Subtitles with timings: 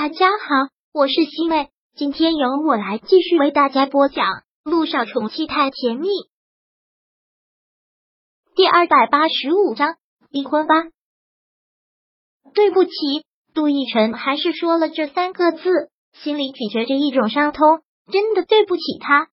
[0.00, 4.26] 大家好，我是西妹，今天由我来继续为大家播讲
[4.62, 6.06] 《路上宠妻太甜蜜》
[8.54, 9.96] 第二百八十五章
[10.30, 10.74] 离婚吧。
[12.54, 12.90] 对不起，
[13.54, 17.66] 杜奕晨还是说了这三个字，心里咀嚼着一种伤痛。
[18.12, 19.26] 真的对不起他，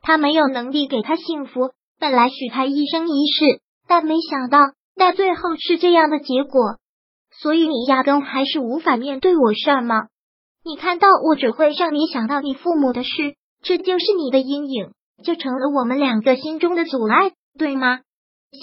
[0.00, 4.60] 他没有能力给他幸福，本来许他一生一世，但没想到，
[4.96, 6.78] 到最后是这样的结果。
[7.40, 10.08] 所以你压根还是无法面对我是吗？
[10.64, 14.90] 你看到我只会让你想到你父母的事，这就是你的阴影，
[15.22, 18.00] 就成了我们两个心中的阻碍，对吗？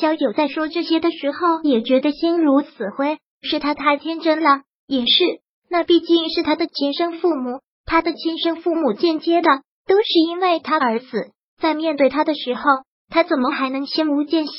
[0.02, 5.24] 萧九在说这些的时候也觉得心如死灰，是他太天真了，也是
[5.70, 9.50] 那毕竟是他的亲生父母，他的亲生父母间接的
[9.88, 12.62] 都是因为他而死，在面对他的时候，
[13.10, 14.54] 他怎么还能心无间隙？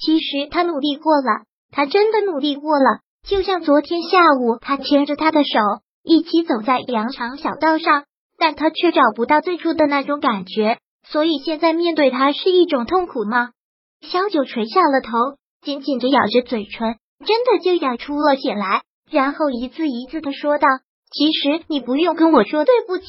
[0.00, 3.00] 其实他努力过了，他真的努力过了。
[3.26, 5.60] 就像昨天下午，他牵着他的手
[6.02, 8.04] 一起走在羊肠小道上，
[8.38, 13.50] 但他却找不到最初的那种感觉，所以现在面对他是一种痛苦吗？
[14.00, 15.10] 萧九垂下了头，
[15.62, 20.66] 紧紧的咬着嘴唇，真的就咬出了血来，然后一字一字的说道
[21.12, 23.04] ：“其实你不用跟我说对不起，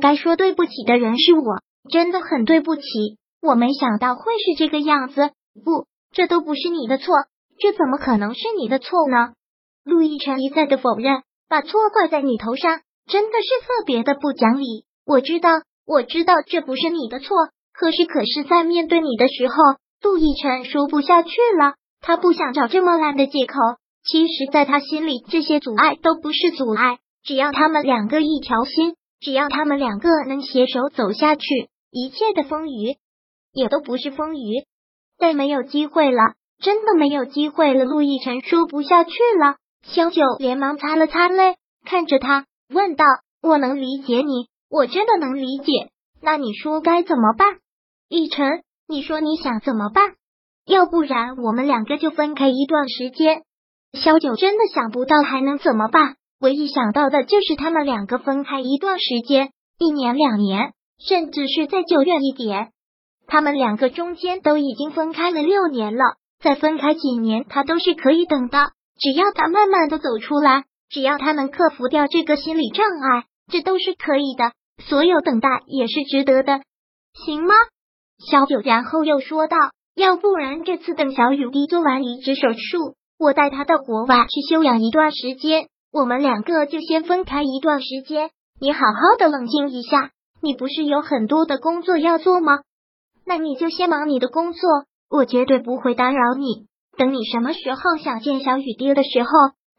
[0.00, 2.82] 该说对不起的人是我，真的很对不起，
[3.40, 5.30] 我没想到会是这个样子。
[5.64, 7.14] 不，这都不是你的错，
[7.58, 9.32] 这怎么可能是你的错呢？”
[9.84, 14.86] 陆亦辰一再的否认，把错怪在你头上，真的是特别的不讲理。
[15.06, 15.50] 我知道，
[15.86, 17.36] 我知道这不是你的错，
[17.72, 19.54] 可是，可是在面对你的时候，
[20.02, 21.74] 陆亦辰说不下去了。
[22.00, 23.54] 他不想找这么烂的借口。
[24.06, 26.98] 其实，在他心里，这些阻碍都不是阻碍。
[27.22, 31.42] 只要他们两个一条心，只要他们两个能携手走下去，
[31.90, 32.96] 一切的风雨
[33.52, 34.64] 也都不是风雨。
[35.18, 37.84] 但没有机会了，真的没有机会了。
[37.86, 39.56] 陆亦辰说不下去了。
[39.86, 43.04] 萧九连忙擦了擦泪，看着他问道
[43.42, 45.90] ：“我能理解你，我真的能理解。
[46.20, 47.58] 那你说该怎么办？
[48.08, 50.14] 逸晨，你说你想怎么办？
[50.66, 53.42] 要不然我们两个就分开一段时间。”
[53.92, 62.70] 萧九真的想不到还能怎么办，唯一想到的就是他们两个分开一段时间，一年、两年，甚至是再久远一点。
[63.26, 68.72] 他们两个中间都已经分开了六年了，再分开几年，他都是可以等的。
[68.98, 74.52] 只要他慢慢的走出来，只要他能克服掉这个心理障碍，这都是可以的。
[74.86, 76.60] 所有等待也是值得的，
[77.12, 77.54] 行吗？
[78.30, 79.56] 小九然后又说道
[79.94, 88.30] ：“要不然这次等小雨滴做完移植手术，我带他到国外去休养一段时间，我们两个就先分开一段时间。
[88.60, 92.60] 你好好的冷静一下，你不是有很多的工作要做吗？
[93.26, 94.60] 那你就先忙你的工作，
[95.08, 96.66] 我绝对不会打扰你。”
[96.96, 99.28] 等你什么时候想见小雨滴的时候，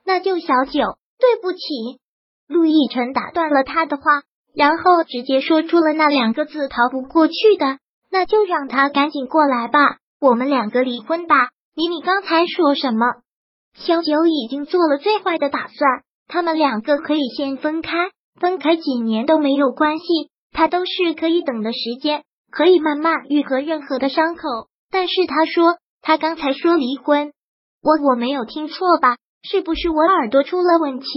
[0.06, 0.98] 那就小九。
[1.18, 1.60] 对不起，
[2.46, 4.04] 陆亦辰打断了他的话，
[4.54, 7.80] 然后直接说出了那两个字逃不过去的，
[8.12, 9.80] 那就让他赶紧过来吧，
[10.20, 11.52] 我们两个离婚吧。
[11.74, 13.06] 你你刚才说什么？
[13.76, 20.06] 小九已经做了最坏的打算，他们两个可以先分开，分开几年都没有关系，
[20.52, 24.42] 他都是可以等的时间，可以慢慢愈合任何的伤口。
[24.92, 25.78] 但是他说。
[26.08, 27.34] 他刚才说离婚，
[27.82, 29.18] 我我没有听错吧？
[29.42, 31.08] 是不是我耳朵出了问题？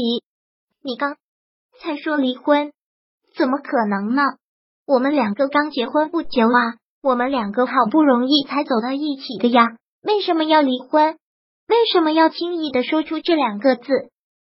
[0.82, 1.16] 你刚
[1.78, 2.72] 才说离婚，
[3.36, 4.22] 怎么可能呢？
[4.86, 11.18] 我们两个刚结婚不久啊，我们两个好不容易才走到一起的呀，为什么要离婚？
[11.68, 13.84] 为什么要轻易的说出这两个字？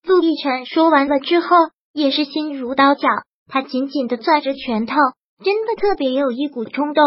[0.08, 1.58] 陆亦辰说完了之后，
[1.92, 3.10] 也是心如刀绞，
[3.50, 4.96] 他紧紧的攥着拳头，
[5.44, 7.04] 真的特别有一股冲动。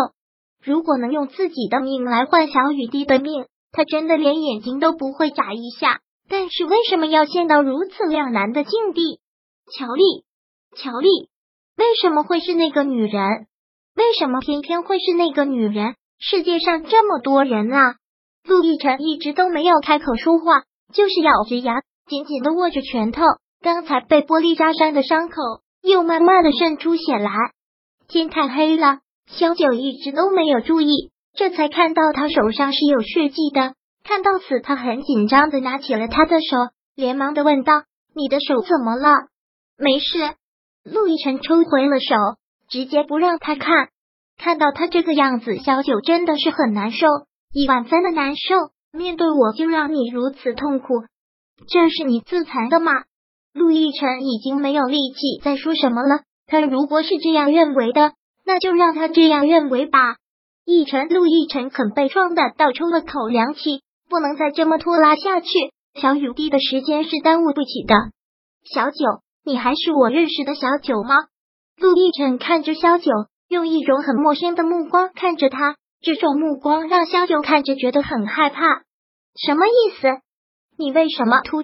[0.65, 6.01] 如果能用自己的命来换小雨滴的命，他真的连眼睛都不会眨一下。
[6.27, 9.21] 但是为什么要陷到如此两难的境地？
[9.71, 10.25] 乔丽，
[10.75, 11.29] 乔丽，
[11.77, 13.47] 为什么会是那个女人？
[13.95, 15.97] 为什么偏偏会是那个女人？
[16.19, 17.97] 世界上这么多人啊！
[18.49, 20.63] 陆亦辰一直都没有开口说话，
[20.95, 23.23] 就是咬着牙，紧紧的握着拳头。
[23.61, 25.37] 刚才被玻璃扎伤的伤口
[25.83, 27.31] 又慢慢的渗出血来。
[28.09, 29.01] 天太黑了。
[29.27, 33.75] 萧九一直都没有注意，这才看到他手上是有血迹的。
[34.05, 36.57] 看到此，他很紧张的拿起了他的手，
[36.95, 37.73] 连忙的问道
[38.15, 39.09] ：“你的手怎么了
[39.79, 40.35] ？”“没事。”
[40.85, 42.15] 陆亦辰抽回了手，
[42.69, 43.89] 直接不让他看。
[44.37, 47.07] 看到他这个样子，萧九真的是很难受，
[47.53, 48.55] 一万分的难受。
[48.93, 51.03] 面对我就让你如此痛苦，
[51.67, 52.93] 这是你自残的吗？
[53.55, 56.21] 陆亦辰已经没有力气再说什么了。
[56.47, 58.13] 他如果是这样认为的。
[58.45, 60.17] 那就让他这样认为吧。
[60.67, 65.49] 奕晨，陆奕晨很悲壮的倒抽了口凉气，不能再这么拖拉下去。
[66.01, 67.95] 小雨滴的时间是耽误不起的。
[68.65, 68.97] 小九，
[69.45, 71.15] 你还是我认识的小九吗？
[71.77, 73.11] 陆亦辰看着萧九，
[73.49, 78.83] 用一种很陌生的目光看着他，这种目光让萧九看着觉得很害怕。
[79.37, 80.09] 什么意思？
[80.79, 81.63] 你为什么突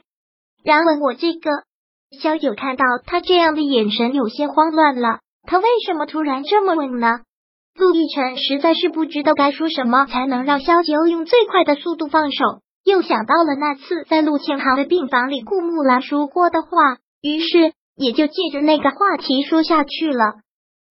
[0.63, 1.51] 然问我这个？
[2.21, 5.21] 萧九看到他这样的眼神，有些慌乱了。
[5.47, 7.21] 他为什么突然这么问呢？
[7.75, 16.69] 陆亦辰实在是不知道该说什么才能让萧九用最快的速度放手，又想到了那次在陆千行的病房里顾木兰说过的话，
[17.23, 20.35] 于是也就借着那个话题说下去了。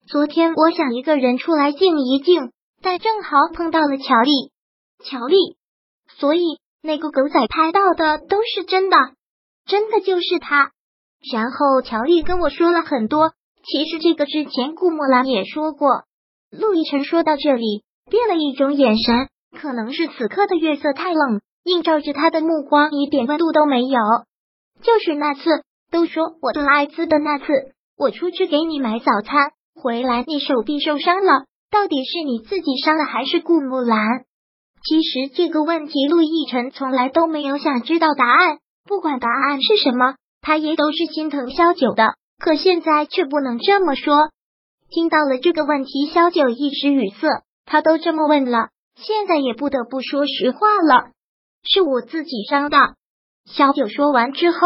[0.08, 4.52] 昨天我想一个人出来静一静，但正好碰到了乔丽。
[5.04, 5.36] 乔丽，
[6.18, 6.42] 所以
[6.82, 8.98] 那个狗仔拍到的都是真的，
[9.66, 10.72] 真的就是他。
[11.32, 13.34] 然后乔丽跟我说了很多，
[13.64, 16.04] 其实这个之前顾墨兰也说过。
[16.52, 19.30] 陆亦辰说到这里，变了一种眼神，
[19.60, 24.00] 可能是此刻的月色太冷，映照着他的目光一点温度都没有。
[24.82, 25.42] 就是那次
[25.92, 27.46] 都说我得艾滋的那次，
[27.98, 34.24] 我出去给你买早餐，回来你手臂受伤了，到底是你自己伤了还是顾木兰？
[34.88, 38.58] 其实这个问题，陆亦辰从来都没有想知道答案，
[38.88, 40.16] 不管答案是什么。
[40.42, 44.32] 他也都是心疼萧九的，可现在却不能这么说。
[44.90, 47.28] 听到了这个问题，萧九一时语塞。
[47.72, 51.12] 他都这么问了，现在也不得不说实话了，
[51.64, 52.78] 是我自己伤的。
[53.46, 54.58] 萧九说完之后，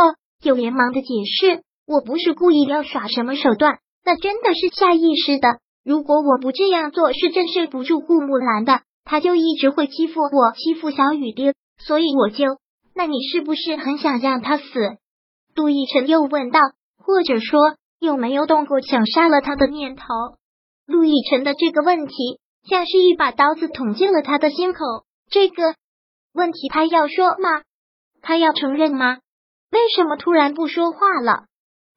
[0.42, 5.60] 又连忙的解释：“我不是故意要耍什么手段，那真的是下意识的。
[5.84, 11.54] 如果我不这样做，是震慑不住顾木兰的，他就一直会欺负我，欺负小雨滴，
[11.86, 12.46] 所以我就……
[12.96, 14.64] 那你是不是很想让他死？”
[15.56, 16.62] 杜奕晨又问道
[17.06, 17.60] ：“或者说，
[18.00, 20.04] 有没有动过想杀了他的念头？”
[20.88, 24.80] 陆亦辰的这个问题像是一把刀子捅进了他的心口。
[25.30, 25.76] 这个
[26.34, 27.64] 问题他要说吗？
[28.22, 29.20] 他要承认吗？
[29.72, 31.46] 为什么突然不说话了？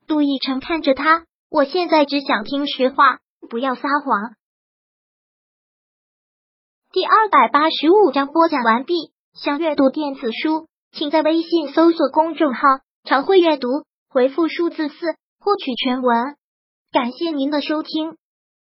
[0.06, 3.18] 杜奕晨看着他，我现在只想听实话，
[3.48, 4.34] 不要撒谎。
[6.92, 9.12] 第二百八十五章播讲完毕。
[9.34, 12.60] 想阅读电子书，请在微信搜索公众号。
[13.04, 13.84] 常会阅读，
[14.16, 14.94] 回复数字四
[15.38, 16.36] 获取全文。
[16.90, 18.16] 感谢您的收听。